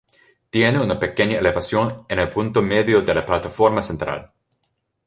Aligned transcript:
Tiene 0.49 0.79
una 0.79 0.99
pequeña 0.99 1.37
elevación 1.37 2.07
en 2.09 2.17
el 2.17 2.27
punto 2.27 2.63
medio 2.63 3.03
de 3.03 3.13
la 3.13 3.23
plataforma 3.23 3.83
central. 3.83 4.33